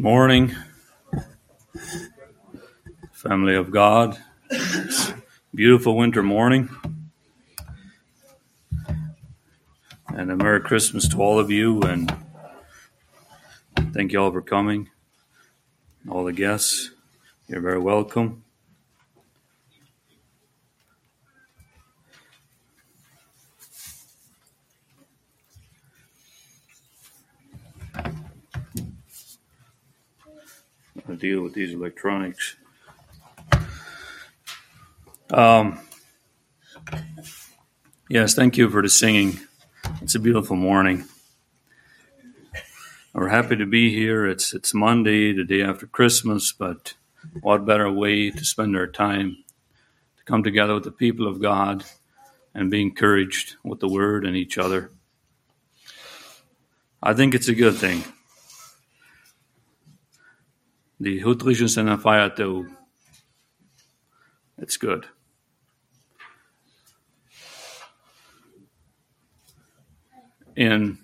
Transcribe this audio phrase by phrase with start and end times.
[0.00, 0.54] Morning,
[3.10, 4.16] family of God.
[5.52, 6.68] Beautiful winter morning.
[10.06, 12.14] And a Merry Christmas to all of you, and
[13.92, 14.88] thank you all for coming.
[16.08, 16.92] All the guests,
[17.48, 18.44] you're very welcome.
[31.18, 32.56] Deal with these electronics.
[35.30, 35.78] Um,
[38.08, 39.40] yes, thank you for the singing.
[40.00, 41.04] It's a beautiful morning.
[43.12, 44.26] We're happy to be here.
[44.26, 46.94] It's it's Monday, the day after Christmas, but
[47.40, 49.44] what better way to spend our time
[50.16, 51.84] to come together with the people of God
[52.54, 54.90] and be encouraged with the Word and each other.
[57.02, 58.04] I think it's a good thing.
[61.00, 61.22] The
[62.02, 62.68] fire too.
[64.58, 65.06] It's good.
[70.56, 70.98] In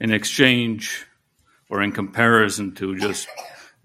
[0.00, 1.06] in exchange
[1.70, 3.28] or in comparison to just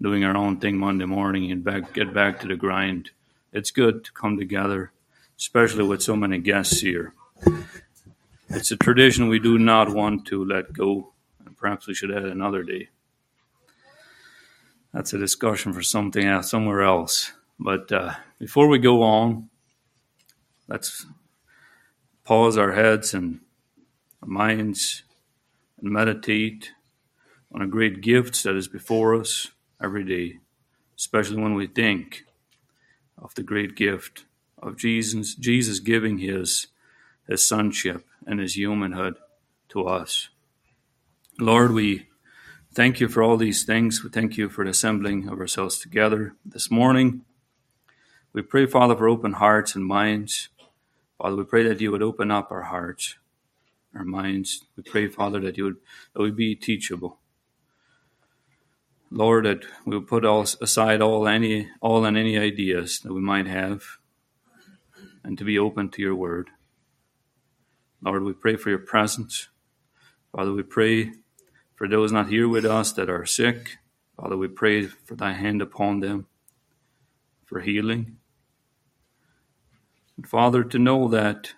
[0.02, 3.10] doing our own thing Monday morning and back get back to the grind,
[3.52, 4.90] it's good to come together,
[5.38, 7.14] especially with so many guests here.
[8.48, 11.12] It's a tradition we do not want to let go,
[11.46, 12.88] and perhaps we should add another day
[14.92, 17.32] that's a discussion for something else, somewhere else.
[17.58, 19.50] But uh, before we go on,
[20.68, 21.06] let's
[22.24, 23.40] pause our heads and
[24.22, 25.02] our minds
[25.80, 26.72] and meditate
[27.52, 29.48] on a great gift that is before us
[29.82, 30.38] every day,
[30.96, 32.24] especially when we think
[33.18, 34.24] of the great gift
[34.62, 36.66] of Jesus, Jesus giving his,
[37.28, 39.16] his sonship and his humanhood
[39.70, 40.28] to us.
[41.38, 42.09] Lord, we
[42.72, 44.04] Thank you for all these things.
[44.04, 47.22] We thank you for the assembling of ourselves together this morning.
[48.32, 50.50] We pray, Father, for open hearts and minds.
[51.18, 53.16] Father, we pray that you would open up our hearts,
[53.92, 54.66] our minds.
[54.76, 55.76] We pray, Father, that you would
[56.14, 57.18] that we be teachable.
[59.10, 63.20] Lord, that we would put all, aside all any all and any ideas that we
[63.20, 63.82] might have,
[65.24, 66.50] and to be open to your word.
[68.00, 69.48] Lord, we pray for your presence.
[70.30, 71.14] Father, we pray
[71.80, 73.78] for those not here with us that are sick,
[74.14, 76.26] Father, we pray for thy hand upon them
[77.46, 78.18] for healing.
[80.18, 81.54] And Father, to know that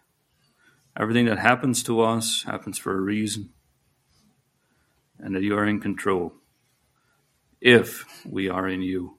[0.96, 3.50] everything that happens to us happens for a reason
[5.18, 6.34] and that you are in control
[7.60, 9.16] if we are in you.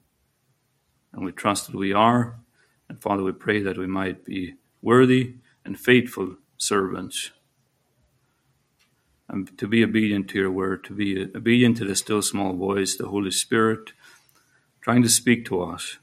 [1.12, 2.40] And we trust that we are.
[2.88, 5.34] And Father, we pray that we might be worthy
[5.66, 7.30] and faithful servants
[9.30, 12.96] Um, to be obedient to your word, to be obedient to the still small voice,
[12.96, 13.92] the Holy Spirit,
[14.82, 15.96] trying to speak to us.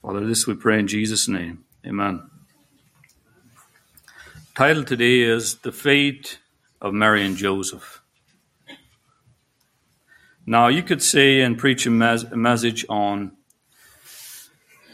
[0.00, 1.64] Father, this we pray in Jesus' name.
[1.84, 2.30] Amen.
[4.54, 6.38] Title today is The Fate
[6.80, 8.02] of Mary and Joseph.
[10.46, 13.32] Now, you could say and preach a, mes- a message on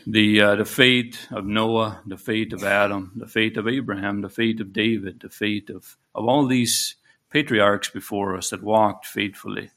[0.06, 4.28] the uh, the fate of Noah, the fate of Adam, the fate of Abraham, the
[4.28, 6.96] fate of David, the fate of, of all these
[7.30, 9.70] patriarchs before us that walked faithfully.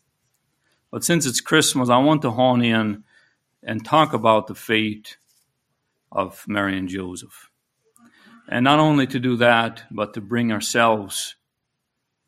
[0.91, 3.03] But since it's Christmas, I want to hone in
[3.61, 5.17] and talk about the fate
[6.11, 7.49] of Mary and Joseph.
[8.47, 11.35] And not only to do that, but to bring ourselves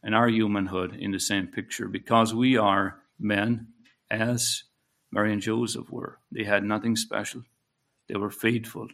[0.02, 3.68] and our humanhood in the same picture because we are men
[4.10, 4.64] as
[5.12, 6.20] Mary and Joseph were.
[6.32, 7.44] They had nothing special.
[8.08, 8.90] They were faithful,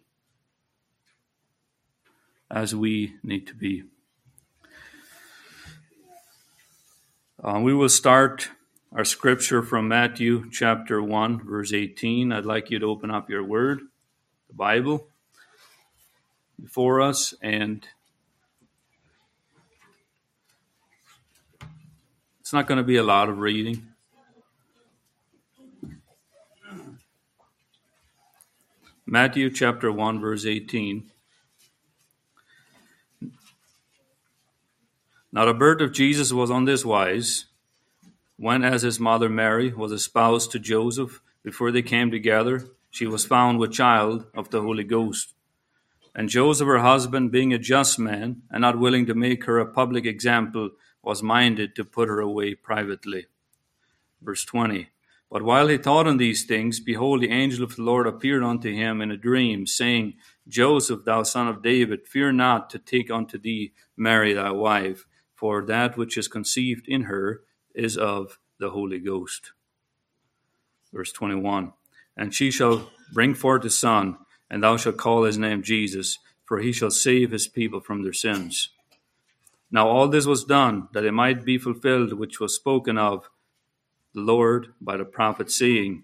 [2.49, 3.83] as we need to be.
[7.43, 8.49] Uh, we will start
[8.93, 12.31] our scripture from Matthew chapter 1, verse 18.
[12.31, 13.79] I'd like you to open up your word,
[14.47, 15.07] the Bible,
[16.61, 17.85] before us, and
[22.39, 23.90] it's not going to be a lot of reading.
[29.13, 31.11] Matthew chapter 1, verse 18.
[35.33, 37.43] Now the birth of Jesus was on this wise.
[38.37, 43.25] When, as his mother Mary was espoused to Joseph, before they came together, she was
[43.25, 45.33] found with child of the Holy Ghost.
[46.15, 49.65] And Joseph, her husband, being a just man, and not willing to make her a
[49.65, 50.69] public example,
[51.03, 53.25] was minded to put her away privately.
[54.21, 54.87] Verse 20.
[55.31, 58.69] But while he thought on these things, behold, the angel of the Lord appeared unto
[58.69, 63.37] him in a dream, saying, Joseph, thou son of David, fear not to take unto
[63.37, 68.99] thee Mary thy wife, for that which is conceived in her is of the Holy
[68.99, 69.53] Ghost.
[70.91, 71.71] Verse 21
[72.17, 74.17] And she shall bring forth a son,
[74.49, 78.11] and thou shalt call his name Jesus, for he shall save his people from their
[78.11, 78.69] sins.
[79.71, 83.29] Now all this was done that it might be fulfilled which was spoken of
[84.13, 86.03] the Lord by the prophet, saying,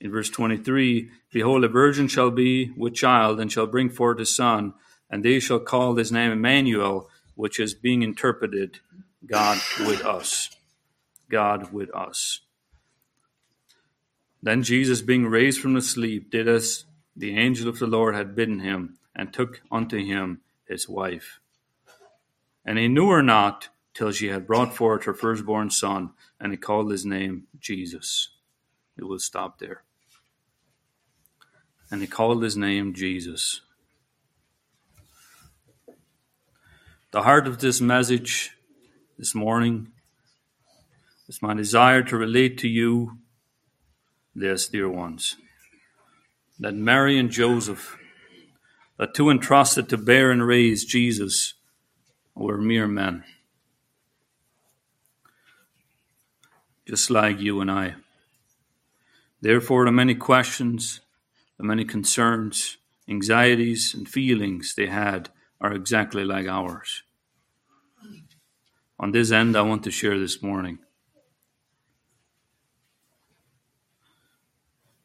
[0.00, 4.26] in verse 23 Behold, a virgin shall be with child, and shall bring forth a
[4.26, 4.74] son,
[5.10, 8.78] and they shall call his name Emmanuel, which is being interpreted
[9.26, 10.50] God with us.
[11.30, 12.40] God with us.
[14.42, 16.84] Then Jesus, being raised from the sleep, did as
[17.16, 21.40] the angel of the Lord had bidden him, and took unto him his wife.
[22.64, 23.68] And he knew her not
[23.98, 28.28] till she had brought forth her firstborn son, and he called his name Jesus.
[28.96, 29.82] It will stop there.
[31.90, 33.60] And he called his name Jesus.
[37.10, 38.52] The heart of this message
[39.18, 39.88] this morning
[41.26, 43.18] is my desire to relate to you
[44.32, 45.34] this, dear ones,
[46.60, 47.98] that Mary and Joseph,
[48.96, 51.54] the two entrusted to bear and raise Jesus,
[52.36, 53.24] were mere men,
[56.88, 57.96] just like you and I.
[59.42, 61.00] Therefore, the many questions,
[61.58, 65.28] the many concerns, anxieties, and feelings they had
[65.60, 67.02] are exactly like ours.
[68.98, 70.78] On this end, I want to share this morning.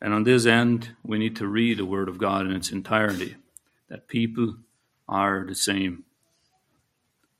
[0.02, 3.36] And on this end, we need to read the Word of God in its entirety,
[3.90, 4.56] that people
[5.08, 6.06] are the same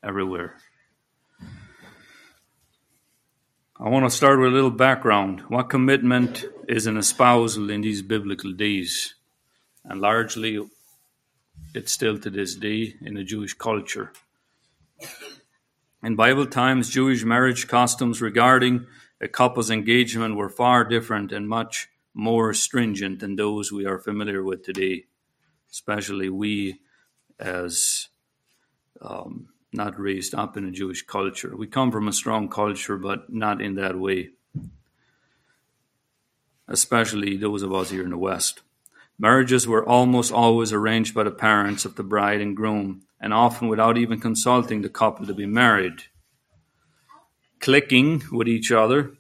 [0.04, 0.58] everywhere.
[3.84, 5.42] I want to start with a little background.
[5.50, 9.16] What commitment is an espousal in these biblical days?
[9.84, 10.66] And largely,
[11.74, 14.14] it's still to this day in the Jewish culture.
[16.02, 18.88] In Bible times, Jewish marriage customs regarding
[19.20, 24.42] a couple's engagement were far different and much more stringent than those we are familiar
[24.42, 25.08] with today,
[25.70, 26.80] especially we
[27.38, 28.08] as
[29.02, 31.56] um, not raised up in a Jewish culture.
[31.56, 34.32] We come from a strong culture, but not in that way,
[36.68, 38.62] especially those of us here in the West.
[39.20, 43.68] Marriages were almost always arranged by the parents of the bride and groom, and often
[43.68, 46.04] without even consulting the couple to be married.
[47.60, 49.14] Clicking with each other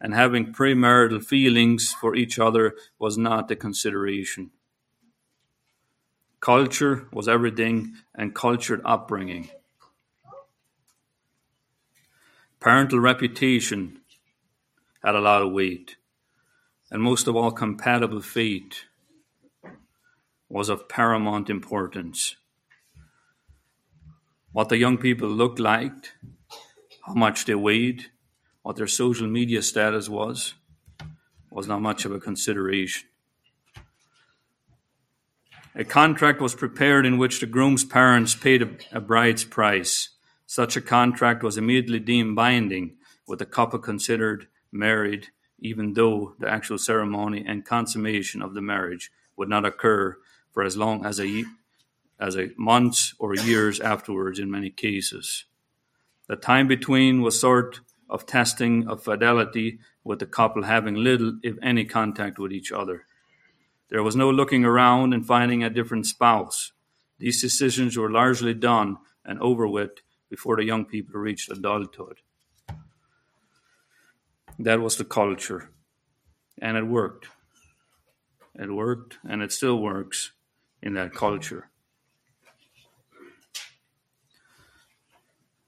[0.00, 4.50] and having premarital feelings for each other was not a consideration.
[6.40, 9.50] Culture was everything, and cultured upbringing.
[12.60, 14.00] Parental reputation
[15.04, 15.96] had a lot of weight,
[16.90, 18.84] and most of all, compatible faith
[20.48, 22.36] was of paramount importance.
[24.52, 26.12] What the young people looked like,
[27.06, 28.06] how much they weighed,
[28.62, 30.54] what their social media status was,
[31.50, 33.08] was not much of a consideration.
[35.74, 40.15] A contract was prepared in which the groom's parents paid a, a, bride's price.
[40.46, 46.48] Such a contract was immediately deemed binding, with the couple considered married, even though the
[46.48, 50.16] actual ceremony and consummation of the marriage would not occur
[50.52, 51.44] for as long as a
[52.18, 55.44] as a months or years afterwards in many cases.
[56.28, 61.56] The time between was sort of testing of fidelity with the couple having little, if
[61.62, 63.04] any, contact with each other.
[63.90, 66.72] There was no looking around and finding a different spouse.
[67.18, 69.90] These decisions were largely done and over with
[70.28, 72.20] before the young people reached adulthood.
[74.58, 75.70] That was the culture.
[76.60, 77.28] And it worked.
[78.54, 80.32] It worked and it still works
[80.82, 81.68] in that culture.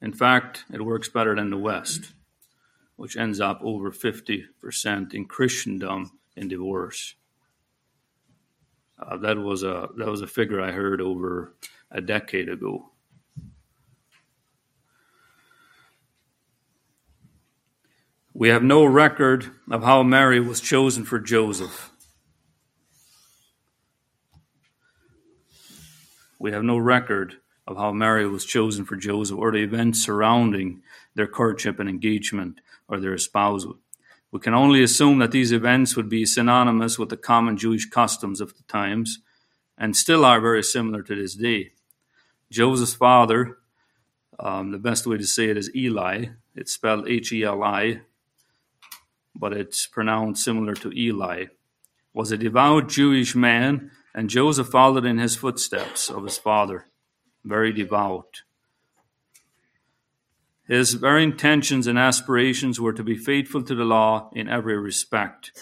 [0.01, 2.13] In fact, it works better than the West
[2.99, 7.15] which ends up over 50% in Christendom in divorce.
[8.99, 11.55] Uh, that was a that was a figure I heard over
[11.93, 12.91] a decade ago.
[18.39, 21.91] We have no record of how Mary was chosen for Joseph.
[26.39, 30.83] We have no record of how Mary was chosen for Joseph or the events surrounding
[31.17, 33.79] their courtship and engagement or their espousal.
[34.31, 38.41] We can only assume that these events would be synonymous with the common Jewish customs
[38.41, 39.19] of the times
[39.77, 41.73] and still are very similar to this day.
[42.53, 43.59] Joseph's father,
[44.39, 46.27] um, the best way to say it is Eli.
[46.55, 48.03] It's spelled H E L I,
[49.39, 51.47] but it's pronounced similar to Eli.
[52.13, 56.87] Was a devout Jewish man, and Joseph followed in his footsteps of his father,
[57.45, 58.43] very devout.
[60.67, 65.53] His very intentions and aspirations were to be faithful to the law in every respect.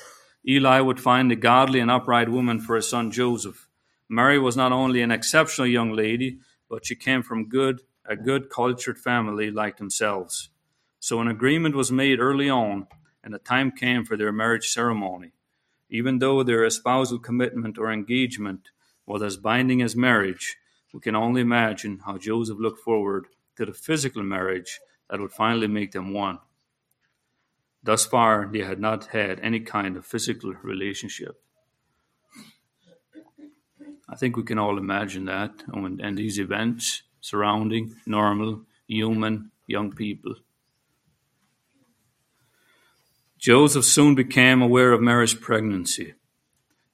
[0.48, 3.68] Eli would find a godly and upright woman for his son Joseph.
[4.08, 8.50] Mary was not only an exceptional young lady, but she came from good, a good
[8.50, 10.50] cultured family like themselves.
[10.98, 12.86] So an agreement was made early on,
[13.26, 15.32] and the time came for their marriage ceremony.
[15.90, 18.70] Even though their espousal commitment or engagement
[19.04, 20.56] was as binding as marriage,
[20.94, 24.78] we can only imagine how Joseph looked forward to the physical marriage
[25.10, 26.38] that would finally make them one.
[27.82, 31.42] Thus far, they had not had any kind of physical relationship.
[34.08, 40.36] I think we can all imagine that and these events surrounding normal, human, young people.
[43.46, 46.14] Joseph soon became aware of Mary's pregnancy,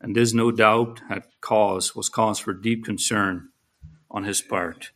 [0.03, 3.49] and this no doubt had cause was cause for deep concern
[4.11, 4.91] on his part.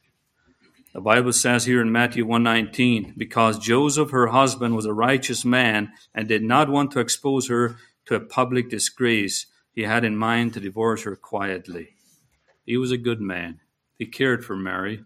[0.92, 5.92] The Bible says here in Matthew 119, because Joseph, her husband, was a righteous man
[6.14, 10.52] and did not want to expose her to a public disgrace, he had in mind
[10.52, 11.94] to divorce her quietly.
[12.66, 13.60] He was a good man.
[13.96, 15.04] He cared for Mary.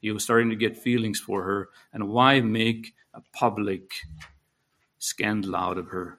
[0.00, 3.90] He was starting to get feelings for her, and why make a public
[5.06, 6.18] scandal out of her?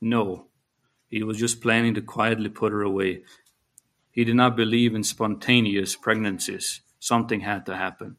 [0.00, 0.48] No,
[1.08, 3.22] he was just planning to quietly put her away.
[4.10, 8.16] He did not believe in spontaneous pregnancies something had to happen.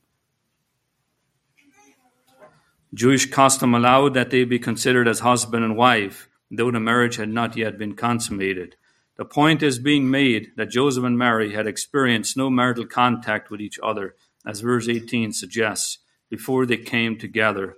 [2.93, 7.29] Jewish custom allowed that they be considered as husband and wife, though the marriage had
[7.29, 8.75] not yet been consummated.
[9.17, 13.59] The point is being made that Joseph and Mary had experienced no marital contact with
[13.59, 17.77] each other, as verse 18 suggests, before they came together.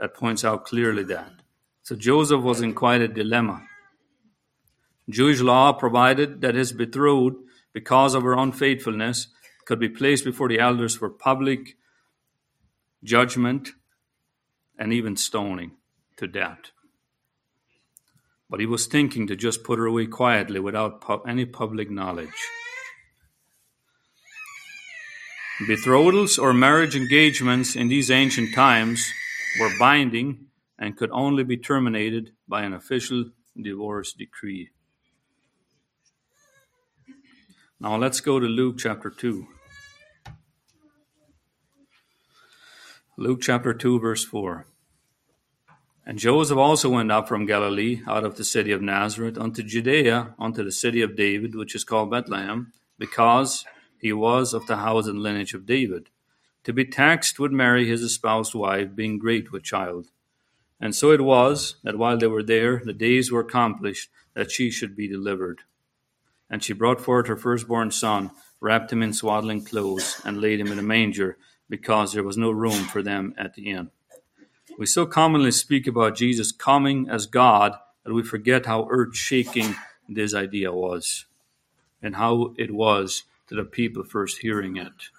[0.00, 1.30] That points out clearly that.
[1.82, 3.66] So Joseph was in quite a dilemma.
[5.10, 7.36] Jewish law provided that his betrothed,
[7.74, 9.28] because of her unfaithfulness,
[9.66, 11.76] could be placed before the elders for public
[13.04, 13.72] judgment
[14.78, 15.72] and even stoning
[16.16, 16.72] to death.
[18.48, 22.40] But he was thinking to just put her away quietly without pu- any public knowledge.
[25.68, 29.12] Betrothals or marriage engagements in these ancient times
[29.58, 30.46] were binding
[30.78, 34.70] and could only be terminated by an official divorce decree.
[37.80, 39.46] Now let's go to Luke chapter 2.
[43.16, 44.66] Luke chapter 2, verse 4.
[46.06, 50.34] And Joseph also went up from Galilee, out of the city of Nazareth, unto Judea,
[50.38, 53.64] unto the city of David, which is called Bethlehem, because
[54.00, 56.08] he was of the house and lineage of David,
[56.64, 60.08] to be taxed with Mary his espoused wife, being great with child.
[60.80, 64.70] And so it was that while they were there, the days were accomplished that she
[64.70, 65.60] should be delivered.
[66.48, 70.72] And she brought forth her firstborn son, wrapped him in swaddling clothes, and laid him
[70.72, 71.36] in a manger
[71.68, 73.90] because there was no room for them at the inn.
[74.78, 79.76] We so commonly speak about Jesus coming as God that we forget how earth shaking
[80.08, 81.26] this idea was
[82.02, 85.10] and how it was to the people first hearing it.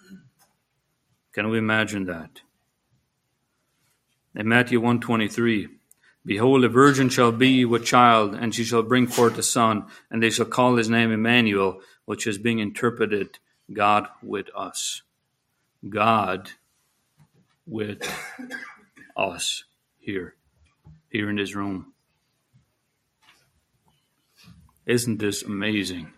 [1.33, 2.41] Can we imagine that?
[4.35, 5.67] In Matthew 123,
[6.25, 10.21] Behold, a virgin shall be with child, and she shall bring forth a son, and
[10.21, 13.39] they shall call his name Emmanuel, which is being interpreted
[13.73, 15.01] God with us.
[15.89, 16.51] God
[17.65, 18.07] with
[19.17, 19.63] us
[19.97, 20.35] here,
[21.09, 21.93] here in this room.
[24.85, 26.11] Isn't this amazing?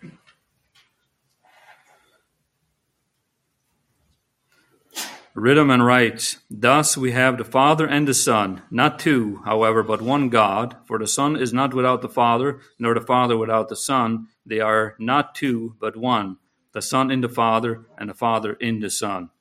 [5.35, 10.29] Ritterman writes, Thus we have the Father and the Son, not two, however, but one
[10.29, 14.27] God, for the Son is not without the Father, nor the Father without the Son.
[14.45, 16.37] They are not two, but one,
[16.73, 19.31] the Son in the Father, and the Father in the Son.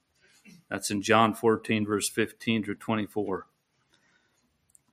[0.71, 3.47] That's in John 14, verse 15 through 24.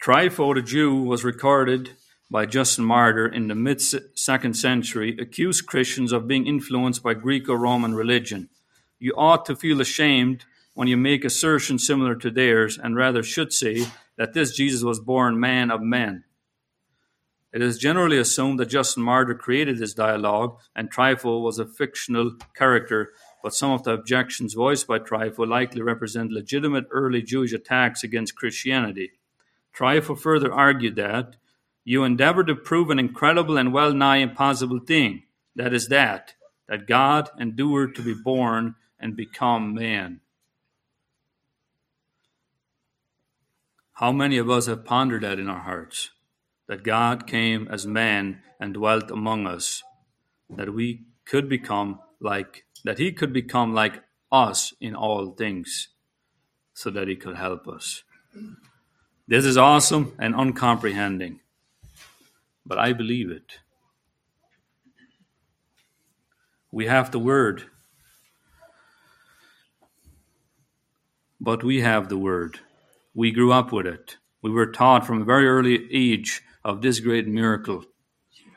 [0.04, 1.92] Trypho the Jew was recorded
[2.30, 7.54] by Justin Martyr in the mid second century, accused Christians of being influenced by Greco
[7.54, 8.50] Roman religion.
[9.00, 10.44] You ought to feel ashamed
[10.80, 14.98] when you make assertions similar to theirs, and rather should say that this Jesus was
[15.02, 16.24] born man of men.
[17.52, 22.38] It is generally assumed that Justin Martyr created this dialogue, and Trypho was a fictional
[22.56, 23.10] character
[23.44, 28.38] but some of the objections voiced by Trypho likely represent legitimate early Jewish attacks against
[28.38, 29.12] Christianity.
[29.76, 31.36] Trypho further argued that
[31.84, 35.24] you endeavor to prove an incredible and well nigh impossible thing.
[35.58, 36.36] That is that,
[36.70, 40.22] that God endured to be born and become man.
[44.00, 46.12] How many of us have pondered that in our hearts?
[46.68, 49.84] That God came as man and dwelt among us,
[50.50, 55.90] that we could become like that he could become like us in all things.
[56.74, 58.04] so that he could help us.
[59.28, 61.42] This is awesome and uncomprehending,
[62.66, 63.60] but I believe it.
[66.72, 67.66] We have the Word,
[71.42, 72.62] but we have the Word.
[73.20, 74.16] We grew up with it.
[74.42, 77.84] We were taught from a very early age of this great miracle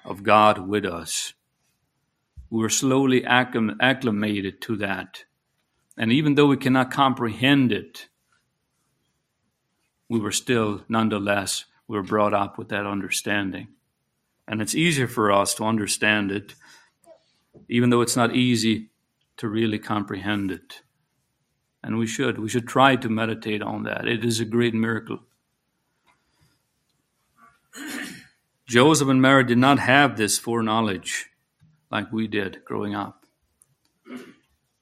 [0.04, 1.34] of God with us.
[2.48, 5.24] We were slowly acclimated to that.
[5.98, 8.06] And even though we cannot comprehend it,
[10.08, 13.66] we were still, nonetheless, we were brought up with that understanding.
[14.46, 16.54] And it's easier for us to understand it,
[17.68, 18.90] even though it's not easy
[19.38, 20.82] to really comprehend it.
[21.82, 22.38] And we should.
[22.38, 24.06] We should try to meditate on that.
[24.06, 25.20] It is a great miracle.
[28.66, 31.26] Joseph and Mary did not have this foreknowledge
[31.90, 33.26] like we did growing up.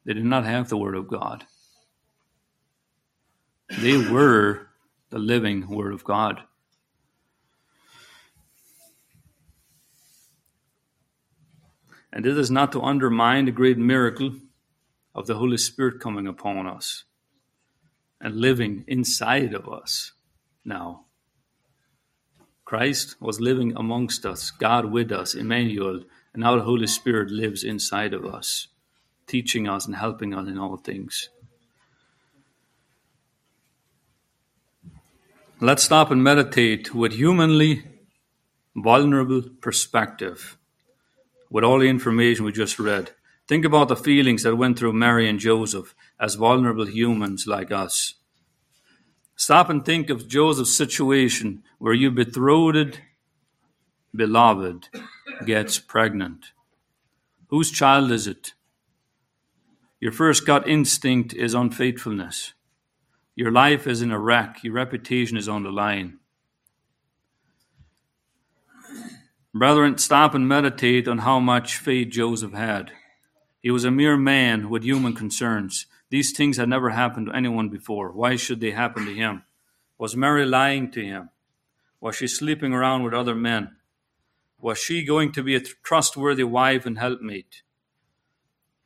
[0.05, 1.45] They did not have the Word of God.
[3.79, 4.69] They were
[5.11, 6.43] the living Word of God.
[12.13, 14.35] And this is not to undermine the great miracle
[15.15, 17.05] of the Holy Spirit coming upon us
[18.21, 20.13] and living inside of us
[20.65, 21.07] now.
[22.65, 27.65] Christ was living amongst us, God with us, Emmanuel, and now the Holy Spirit lives
[27.65, 28.69] inside of us,
[29.27, 31.31] teaching us and helping us in all things.
[35.61, 37.83] Let's stop and meditate with humanly
[38.77, 40.57] vulnerable perspective
[41.51, 43.11] with all the information we just read.
[43.51, 48.15] Think about the feelings that went through Mary and Joseph as vulnerable humans like us.
[49.35, 53.01] Stop and think of Joseph's situation where your betrothed
[54.15, 54.89] beloved
[55.45, 56.53] gets pregnant.
[57.49, 58.53] Whose child is it?
[59.99, 62.53] Your first gut instinct is unfaithfulness.
[63.35, 64.63] Your life is in a wreck.
[64.63, 66.21] Your reputation is on the line.
[69.53, 72.93] Brethren, stop and meditate on how much faith Joseph had.
[73.61, 75.87] He was a mere man with human concerns.
[76.09, 78.11] These things had never happened to anyone before.
[78.11, 79.43] Why should they happen to him?
[79.99, 81.31] Was Mary lying to him?
[82.01, 83.77] Was she sleeping around with other men?
[84.59, 87.63] Was she going to be a trustworthy wife and helpmate?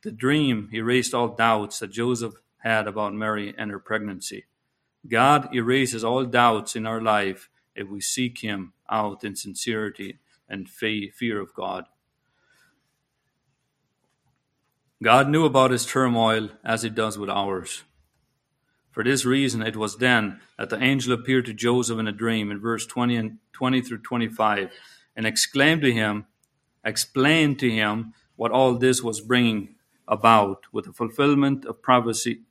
[0.03, 4.45] The dream erased all doubts that Joseph had about Mary and her pregnancy.
[5.07, 10.69] God erases all doubts in our life if we seek Him out in sincerity and
[10.69, 11.85] fear of God.
[15.03, 17.83] God knew about his turmoil as he does with ours.
[18.91, 22.49] For this reason, it was then that the angel appeared to Joseph in a dream
[22.49, 24.71] in verse 20 and 20 through 25
[25.17, 26.25] and exclaimed to him,
[26.83, 29.75] explained to him what all this was bringing
[30.07, 32.41] about with the fulfillment of prophecy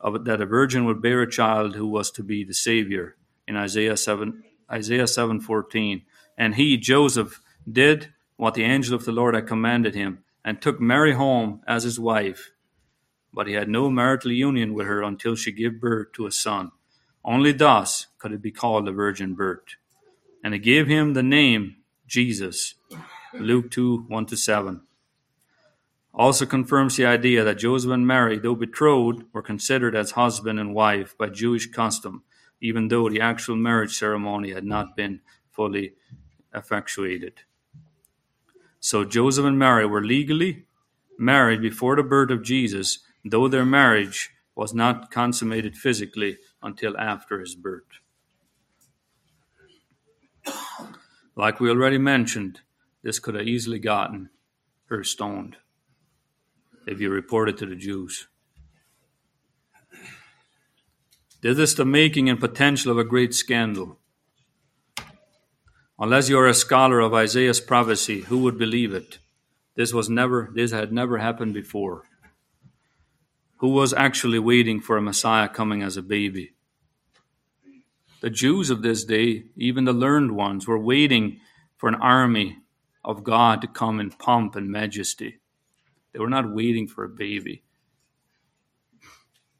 [0.00, 3.56] of that a virgin would bear a child who was to be the savior in
[3.56, 6.02] Isaiah 7 Isaiah 7:14
[6.36, 10.80] and he Joseph did what the angel of the Lord had commanded him and took
[10.80, 12.52] Mary home as his wife.
[13.34, 16.70] But he had no marital union with her until she gave birth to a son.
[17.24, 19.74] Only thus could it be called a virgin birth.
[20.44, 22.76] And he gave him the name Jesus.
[23.34, 24.82] Luke 2 1 to 7
[26.14, 30.74] also confirms the idea that Joseph and Mary, though betrothed, were considered as husband and
[30.74, 32.22] wife by Jewish custom,
[32.60, 35.92] even though the actual marriage ceremony had not been fully
[36.54, 37.42] effectuated.
[38.86, 40.64] So Joseph and Mary were legally
[41.18, 47.40] married before the birth of Jesus, though their marriage was not consummated physically until after
[47.40, 47.82] his birth.
[51.34, 52.60] Like we already mentioned,
[53.02, 54.30] this could have easily gotten
[54.84, 55.56] her stoned
[56.86, 58.28] if you report it to the Jews.
[61.40, 63.98] This is the making and potential of a great scandal.
[65.98, 69.18] Unless you are a scholar of Isaiah's prophecy, who would believe it?
[69.76, 72.04] This was never this had never happened before.
[73.58, 76.52] Who was actually waiting for a Messiah coming as a baby?
[78.20, 81.40] The Jews of this day, even the learned ones, were waiting
[81.76, 82.58] for an army
[83.02, 85.38] of God to come in pomp and majesty.
[86.12, 87.62] They were not waiting for a baby.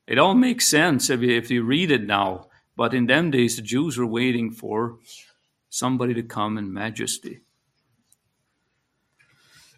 [0.06, 3.56] It all makes sense if you, if you read it now, but in them days,
[3.56, 4.98] the Jews were waiting for
[5.76, 7.40] somebody to come in majesty.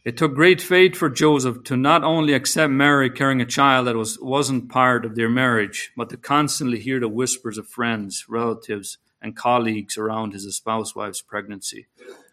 [0.05, 3.97] It took great faith for Joseph to not only accept Mary carrying a child that
[3.97, 8.99] was, wasn't part of their marriage, but to constantly hear the whispers of friends, relatives,
[9.21, 11.89] and colleagues around his espoused wife's pregnancy.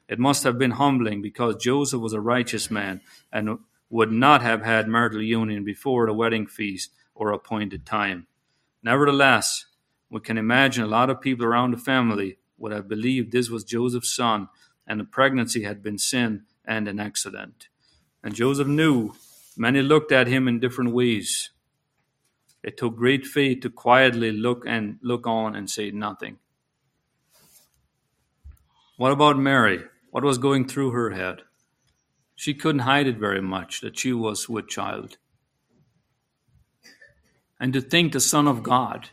[0.08, 3.01] It must have been humbling because Joseph was a righteous man
[3.34, 3.58] and
[3.89, 8.28] would not have had marital union before the wedding feast or appointed time.
[8.84, 9.65] Nevertheless,
[10.10, 13.63] we can imagine a lot of people around the family would have believed this was
[13.63, 14.49] Joseph's son
[14.87, 17.67] and the pregnancy had been sin and an accident.
[18.23, 19.13] And Joseph knew
[19.57, 21.51] many looked at him in different ways.
[22.63, 26.37] It took great faith to quietly look and look on and say nothing.
[28.97, 29.83] What about Mary?
[30.09, 31.41] What was going through her head?
[32.35, 35.17] She couldn't hide it very much that she was with child.
[37.59, 39.09] And to think the Son of God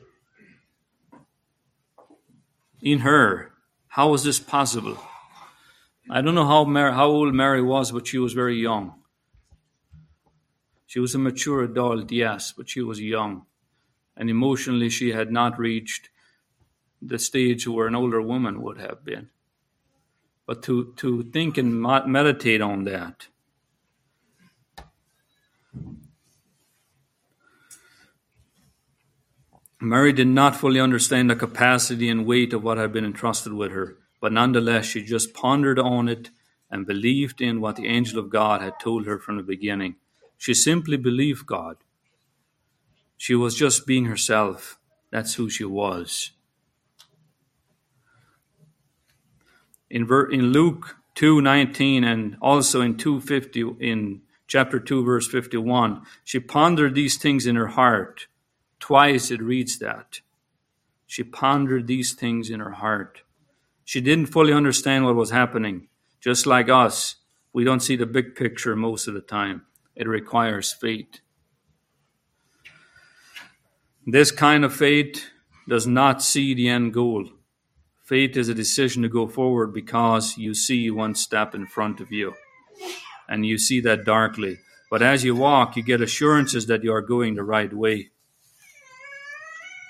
[2.82, 3.52] in her,
[3.86, 4.98] how was this possible?
[6.10, 8.94] I don't know how, Mary, how old Mary was, but she was very young.
[10.86, 13.46] She was a mature adult, yes, but she was young.
[14.16, 16.10] And emotionally, she had not reached
[17.00, 19.30] the stage where an older woman would have been.
[20.44, 23.28] But to, to think and meditate on that,
[29.82, 33.72] Mary did not fully understand the capacity and weight of what had been entrusted with
[33.72, 36.30] her, but nonetheless she just pondered on it
[36.70, 39.96] and believed in what the angel of God had told her from the beginning.
[40.38, 41.78] She simply believed God.
[43.16, 44.78] She was just being herself.
[45.10, 46.30] That's who she was.
[49.90, 56.94] In, in Luke 2:19 and also in 250 in chapter 2 verse 51, she pondered
[56.94, 58.28] these things in her heart
[58.82, 60.22] Twice it reads that.
[61.06, 63.22] She pondered these things in her heart.
[63.84, 65.86] She didn't fully understand what was happening.
[66.20, 67.14] Just like us,
[67.52, 69.66] we don't see the big picture most of the time.
[69.94, 71.20] It requires faith.
[74.04, 75.26] This kind of faith
[75.68, 77.28] does not see the end goal.
[78.02, 82.10] Faith is a decision to go forward because you see one step in front of
[82.10, 82.34] you
[83.28, 84.58] and you see that darkly.
[84.90, 88.11] But as you walk, you get assurances that you are going the right way.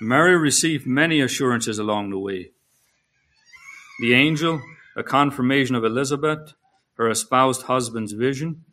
[0.02, 2.50] Mary received many assurances along the way.
[4.00, 4.60] The angel,
[4.96, 6.54] a confirmation of Elizabeth,
[6.94, 8.64] her espoused husband's vision,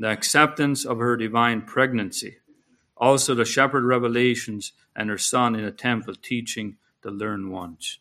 [0.00, 2.38] the acceptance of her divine pregnancy,
[2.96, 8.00] also the shepherd revelations and her son in a temple teaching the learned ones.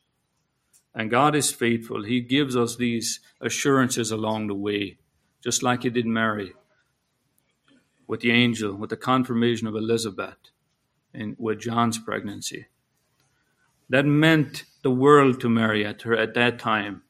[0.95, 2.03] And God is faithful.
[2.03, 4.97] He gives us these assurances along the way,
[5.43, 6.53] just like He did Mary
[8.07, 10.37] with the angel, with the confirmation of Elizabeth
[11.13, 12.67] in, with John's pregnancy.
[13.89, 17.03] That meant the world to Mary at her at that time,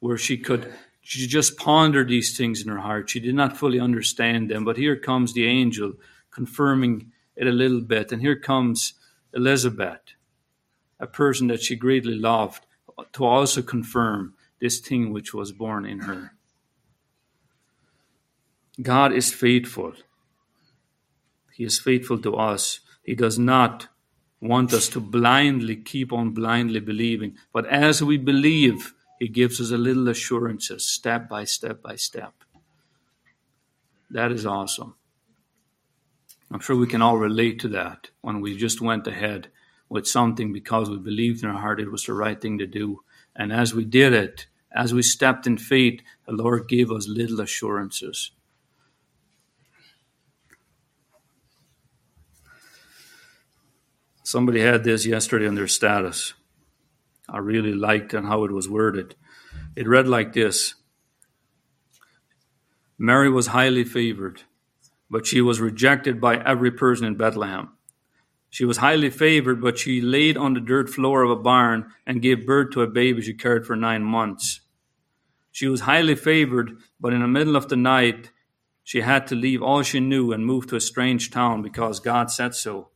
[0.00, 3.10] where she could she just pondered these things in her heart.
[3.10, 5.94] She did not fully understand them, but here comes the angel
[6.30, 8.94] confirming it a little bit, and here comes
[9.34, 10.00] Elizabeth,
[11.00, 12.66] a person that she greatly loved,
[13.12, 16.34] to also confirm this thing which was born in her.
[18.80, 19.94] God is faithful.
[21.62, 22.80] He is faithful to us.
[23.04, 23.86] He does not
[24.40, 27.36] want us to blindly keep on blindly believing.
[27.52, 32.34] But as we believe, He gives us a little assurances, step by step by step.
[34.10, 34.96] That is awesome.
[36.50, 39.48] I'm sure we can all relate to that when we just went ahead
[39.88, 43.04] with something because we believed in our heart it was the right thing to do.
[43.36, 47.40] And as we did it, as we stepped in faith, the Lord gave us little
[47.40, 48.32] assurances.
[54.32, 56.32] Somebody had this yesterday on their status.
[57.28, 59.14] I really liked and how it was worded.
[59.76, 60.74] It read like this
[62.96, 64.40] Mary was highly favored,
[65.10, 67.76] but she was rejected by every person in Bethlehem.
[68.48, 72.22] She was highly favored, but she laid on the dirt floor of a barn and
[72.22, 74.62] gave birth to a baby she carried for nine months.
[75.50, 78.30] She was highly favored, but in the middle of the night,
[78.82, 82.30] she had to leave all she knew and move to a strange town because God
[82.30, 82.91] said so.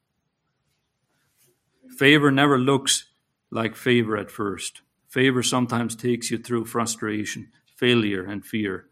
[1.99, 3.07] Favor never looks
[3.51, 4.83] like favor at first.
[5.09, 8.87] Favor sometimes takes you through frustration, failure, and fear.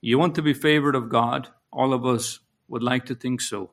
[0.00, 1.48] You want to be favored of God?
[1.72, 3.70] All of us would like to think so.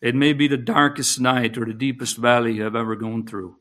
[0.00, 3.56] It may be the darkest night or the deepest valley you have ever gone through.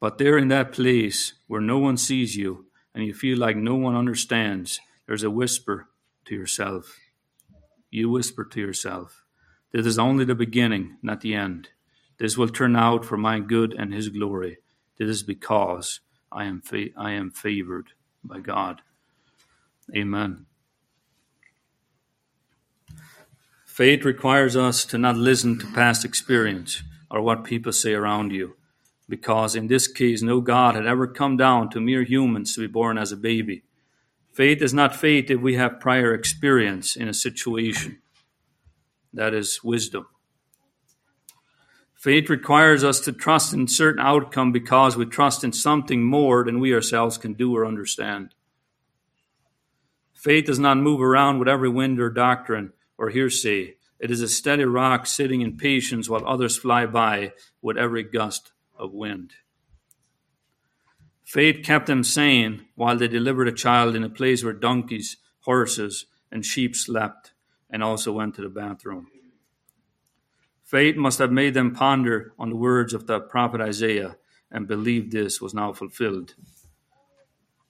[0.00, 3.74] But there in that place where no one sees you and you feel like no
[3.74, 5.88] one understands, there's a whisper
[6.26, 6.96] to yourself.
[7.90, 9.24] You whisper to yourself,
[9.72, 11.68] this is only the beginning, not the end.
[12.18, 14.58] This will turn out for my good and His glory.
[14.98, 16.00] This is because
[16.32, 17.88] I am fa- I am favored
[18.24, 18.82] by God.
[19.94, 20.46] Amen.
[23.66, 28.56] Faith requires us to not listen to past experience or what people say around you,
[29.08, 32.66] because in this case, no God had ever come down to mere humans to be
[32.66, 33.62] born as a baby.
[34.32, 37.98] Faith is not faith if we have prior experience in a situation
[39.12, 40.06] that is wisdom.
[41.94, 46.60] Faith requires us to trust in certain outcome because we trust in something more than
[46.60, 48.34] we ourselves can do or understand.
[50.14, 53.74] Faith does not move around with every wind or doctrine or hearsay.
[53.98, 58.52] It is a steady rock sitting in patience while others fly by with every gust
[58.76, 59.32] of wind.
[61.24, 66.06] Faith kept them sane while they delivered a child in a place where donkeys, horses,
[66.30, 67.32] and sheep slept
[67.70, 69.08] and also went to the bathroom.
[70.64, 74.16] Fate must have made them ponder on the words of the prophet Isaiah
[74.50, 76.34] and believe this was now fulfilled.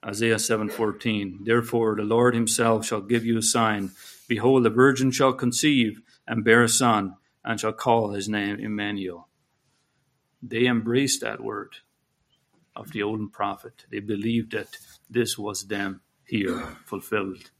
[0.05, 3.91] Isaiah 7:14 Therefore the Lord himself shall give you a sign
[4.27, 9.27] behold the virgin shall conceive and bear a son and shall call his name Emmanuel.
[10.41, 11.77] They embraced that word
[12.75, 13.85] of the old prophet.
[13.91, 14.77] They believed that
[15.09, 17.51] this was them here fulfilled.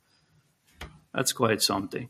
[1.14, 2.10] That's quite something.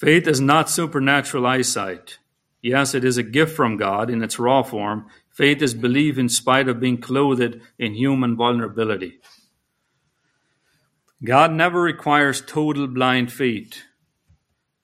[0.00, 2.20] Faith is not supernatural eyesight.
[2.62, 5.04] Yes, it is a gift from God in its raw form.
[5.28, 9.20] Faith is belief in spite of being clothed in human vulnerability.
[11.22, 13.82] God never requires total blind faith,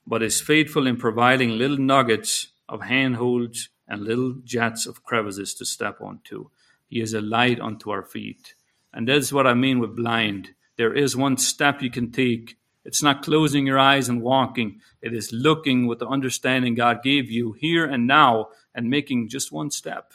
[0.06, 5.64] but is faithful in providing little nuggets of handholds and little jets of crevices to
[5.64, 6.50] step onto.
[6.88, 8.54] He is a light unto our feet.
[8.92, 10.50] And that's what I mean with blind.
[10.76, 12.58] There is one step you can take.
[12.86, 14.80] It's not closing your eyes and walking.
[15.02, 19.50] It is looking with the understanding God gave you here and now and making just
[19.50, 20.12] one step.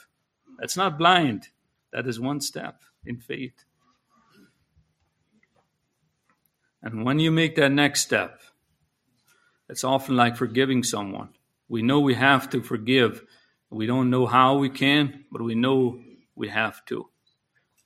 [0.58, 1.48] That's not blind.
[1.92, 3.66] That is one step in faith.
[6.82, 8.40] And when you make that next step,
[9.68, 11.28] it's often like forgiving someone.
[11.68, 13.22] We know we have to forgive.
[13.68, 16.00] We don't know how we can, but we know
[16.34, 17.10] we have to.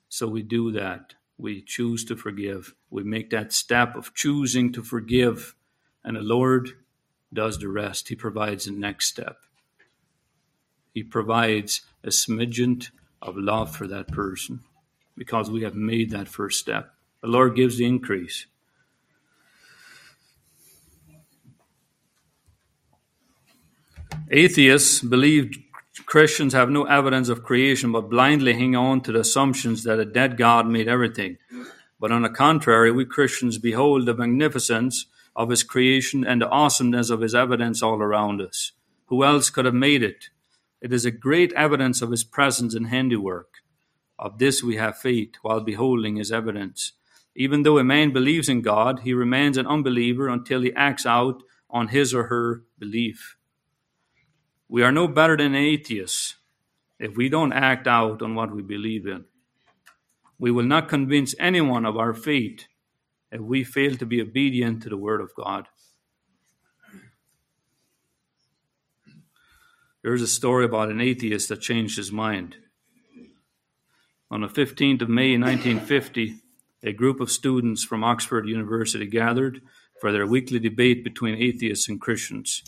[0.09, 1.15] So we do that.
[1.39, 2.73] We choose to forgive.
[2.97, 5.55] We make that step of choosing to forgive.
[6.03, 6.71] And the Lord
[7.31, 8.09] does the rest.
[8.09, 9.37] He provides the next step.
[10.95, 12.89] He provides a smidgen
[13.21, 14.61] of love for that person
[15.15, 16.95] because we have made that first step.
[17.21, 18.47] The Lord gives the increase.
[24.31, 25.51] Atheists believe
[26.07, 30.07] Christians have no evidence of creation but blindly hang on to the assumptions that a
[30.07, 31.37] dead God made everything.
[31.99, 37.11] But on the contrary, we Christians behold the magnificence of his creation and the awesomeness
[37.11, 38.73] of his evidence all around us.
[39.07, 40.31] Who else could have made it?
[40.81, 43.59] It is a great evidence of his presence and handiwork.
[44.19, 46.93] Of this we have faith while beholding his evidence.
[47.35, 51.43] Even though a man believes in God, he remains an unbeliever until he acts out
[51.69, 53.37] on his or her belief.
[54.69, 56.37] We are no better than atheists
[56.99, 59.27] if we don't act out on what we believe in.
[60.39, 62.67] We will not convince anyone of our faith
[63.33, 65.69] if we fail to be obedient to the Word of God.
[70.03, 72.57] There's a story about an atheist that changed his mind.
[74.31, 76.37] On the 15th of May 1950,
[76.83, 79.63] a group of students from Oxford University gathered
[80.01, 82.63] for their weekly debate between atheists and Christians.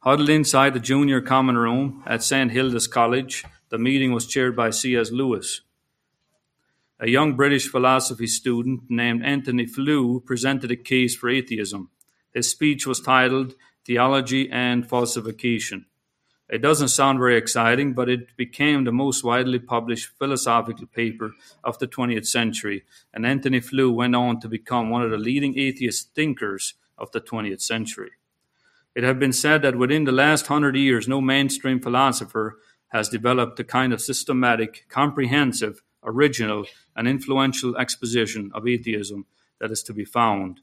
[0.00, 2.50] Huddled inside the junior common room at St.
[2.50, 5.10] Hilda's College, the meeting was chaired by C.S.
[5.10, 5.60] Lewis.
[7.00, 11.90] A young British philosophy student named Antony Flew presented a case for atheism.
[12.32, 15.86] His speech was titled Theology and Falsification.
[16.48, 21.32] It doesn't sound very exciting, but it became the most widely published philosophical paper
[21.64, 25.58] of the 20th century, and Antony Flew went on to become one of the leading
[25.58, 28.12] atheist thinkers of the 20th century.
[28.94, 33.56] It has been said that within the last hundred years, no mainstream philosopher has developed
[33.56, 39.26] the kind of systematic, comprehensive, original, and influential exposition of atheism
[39.60, 40.60] that is to be found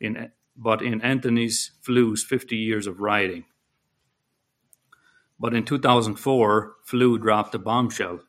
[0.00, 3.44] in, but in Antony's Flew's 50 years of writing.
[5.38, 8.20] But in 2004, Flew dropped a bombshell.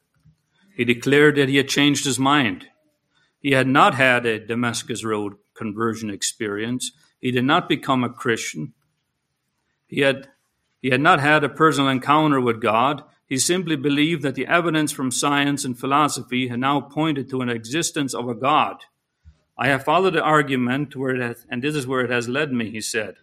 [0.76, 2.68] He declared that he had changed his mind.
[3.40, 6.92] He had not had a Damascus Road conversion experience.
[7.20, 8.74] He did not become a Christian.
[9.88, 10.28] He had,
[10.82, 13.04] he had not had a personal encounter with God.
[13.28, 17.50] He simply believed that the evidence from science and philosophy had now pointed to an
[17.50, 18.78] existence of a God.
[19.58, 22.54] I have followed the argument where it has, and this is where it has led
[22.54, 23.16] me, he said.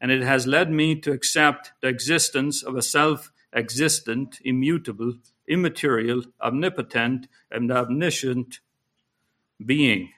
[0.00, 5.14] And it has led me to accept the existence of a self existent, immutable,
[5.46, 8.60] immaterial, omnipotent, and omniscient
[9.64, 10.10] being.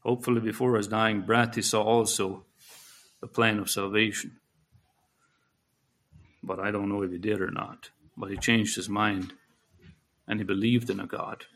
[0.00, 2.44] Hopefully, before his dying breath, he saw also
[3.24, 4.32] the plan of salvation.
[6.42, 7.88] But I don't know if he did or not.
[8.18, 9.32] But he changed his mind
[10.28, 11.46] and he believed in a God.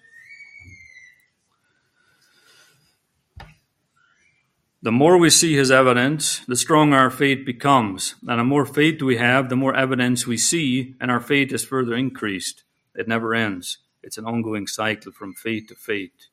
[4.81, 8.15] The more we see his evidence, the stronger our faith becomes.
[8.27, 11.67] And the more faith we have, the more evidence we see, and our faith is
[11.67, 12.65] further increased.
[12.95, 13.77] It never ends.
[14.03, 16.29] It's an ongoing cycle from faith to faith.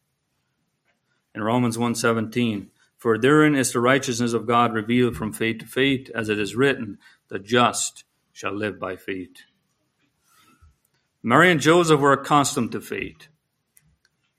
[1.34, 2.70] In Romans 1:17,
[3.06, 6.56] for therein is the righteousness of God revealed from faith to faith, as it is
[6.56, 6.98] written,
[7.28, 8.04] the just
[8.34, 9.44] shall live by faith.
[11.22, 13.28] Mary and Joseph were accustomed to faith.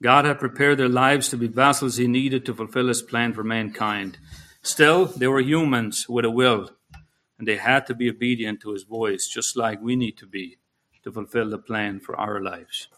[0.02, 3.44] God had prepared their lives to be vessels he needed to fulfill his plan for
[3.44, 4.18] mankind.
[4.62, 6.70] Still, they were humans with a will,
[7.38, 10.58] and they had to be obedient to his voice, just like we need to be
[11.04, 12.88] to fulfill the plan for our lives.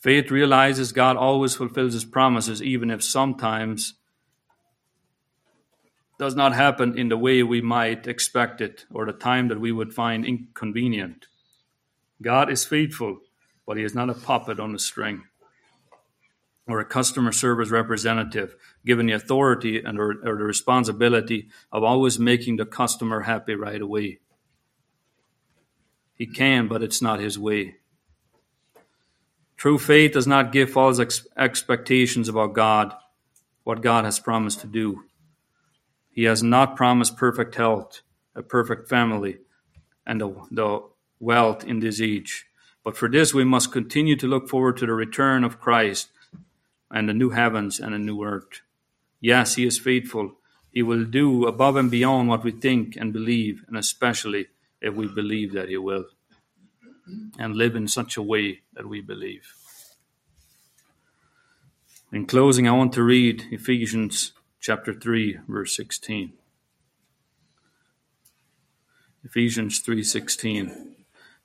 [0.00, 3.94] Faith realizes God always fulfills his promises, even if sometimes
[6.18, 9.72] does not happen in the way we might expect it or the time that we
[9.72, 11.26] would find inconvenient.
[12.20, 13.20] God is faithful
[13.70, 15.22] but he is not a puppet on a string
[16.66, 22.18] or a customer service representative given the authority and or, or, the responsibility of always
[22.18, 24.18] making the customer happy right away.
[26.14, 27.76] He can, but it's not his way.
[29.60, 32.94] True faith does not give false ex- expectations about God,
[33.62, 35.04] what God has promised to do.
[36.10, 38.00] He has not promised perfect health,
[38.34, 39.36] a perfect family,
[40.06, 40.80] and the, the
[41.18, 42.46] wealth in this age.
[42.82, 46.08] But for this, we must continue to look forward to the return of Christ
[46.90, 48.62] and the new heavens and a new earth.
[49.20, 50.36] Yes, He is faithful.
[50.72, 54.46] He will do above and beyond what we think and believe, and especially
[54.80, 56.06] if we believe that He will,
[57.38, 59.54] and live in such a way that we believe.
[62.12, 66.32] In closing, I want to read Ephesians chapter 3, verse 16.
[69.24, 70.94] Ephesians 3:16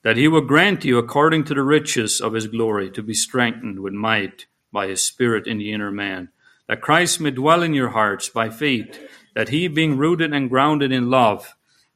[0.01, 3.79] that he will grant you according to the riches of his glory to be strengthened
[3.79, 6.29] with might by his spirit in the inner man
[6.67, 8.99] that christ may dwell in your hearts by faith
[9.33, 11.54] that he being rooted and grounded in love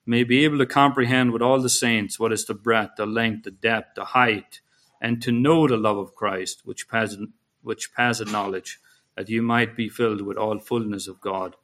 [0.09, 3.43] may be able to comprehend with all the saints what is the breadth the length
[3.43, 4.59] the depth the height
[5.01, 7.19] and to know the love of christ which passeth,
[7.61, 8.79] which passeth knowledge
[9.15, 11.55] that you might be filled with all fullness of god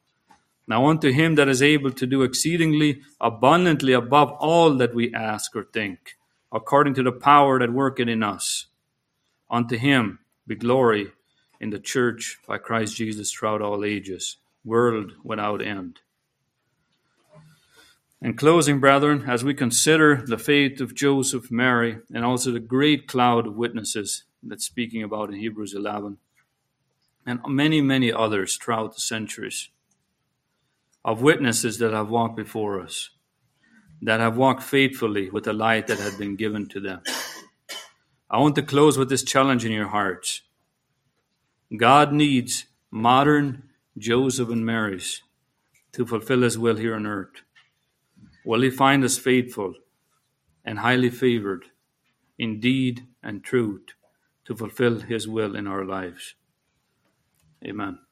[0.67, 5.55] now unto him that is able to do exceedingly abundantly above all that we ask
[5.55, 6.15] or think
[6.55, 8.67] according to the power that worketh in us.
[9.51, 11.11] Unto him be glory
[11.59, 15.99] in the church by Christ Jesus throughout all ages, world without end.
[18.21, 23.07] In closing, brethren, as we consider the faith of Joseph, Mary, and also the great
[23.07, 26.17] cloud of witnesses that's speaking about in Hebrews 11,
[27.25, 29.69] and many, many others throughout the centuries,
[31.03, 33.11] of witnesses that have walked before us,
[34.01, 37.01] that have walked faithfully with the light that had been given to them.
[38.29, 40.41] I want to close with this challenge in your hearts.
[41.77, 45.21] God needs modern Joseph and Marys
[45.91, 47.44] to fulfill his will here on earth.
[48.45, 49.73] Will he find us faithful
[50.63, 51.65] and highly favored
[52.37, 53.95] in deed and truth
[54.45, 56.35] to fulfill his will in our lives?
[57.65, 58.04] Amen.